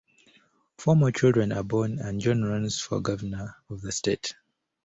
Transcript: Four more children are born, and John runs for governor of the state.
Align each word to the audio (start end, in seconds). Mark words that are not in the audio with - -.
Four 0.79 0.95
more 0.95 1.11
children 1.11 1.51
are 1.51 1.61
born, 1.61 1.99
and 1.99 2.19
John 2.19 2.41
runs 2.43 2.81
for 2.81 2.99
governor 3.01 3.57
of 3.69 3.81
the 3.81 3.91
state. 3.91 4.33